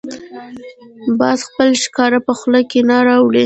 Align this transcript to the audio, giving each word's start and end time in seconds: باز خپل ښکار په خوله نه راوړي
باز 1.19 1.39
خپل 1.47 1.69
ښکار 1.83 2.13
په 2.25 2.33
خوله 2.39 2.61
نه 2.89 2.97
راوړي 3.07 3.39